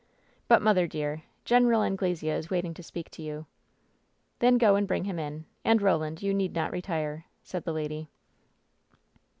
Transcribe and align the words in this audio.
But, 0.47 0.63
mother, 0.63 0.87
dear, 0.87 1.25
Gen. 1.45 1.71
Anglesea 1.71 2.31
is 2.33 2.49
waiting 2.49 2.73
to 2.73 2.81
speak 2.81 3.11
to 3.11 3.21
you." 3.21 3.45
"Then 4.39 4.57
go 4.57 4.75
and 4.75 4.87
bring 4.87 5.03
him 5.03 5.19
in; 5.19 5.45
and, 5.63 5.79
Roland, 5.79 6.23
you 6.23 6.33
need 6.33 6.55
not 6.55 6.71
retire," 6.71 7.25
said 7.43 7.65
the 7.65 7.73
lady. 7.73 8.09